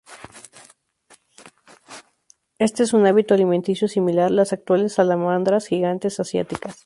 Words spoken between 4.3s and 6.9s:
las actuales salamandras gigantes asiáticas.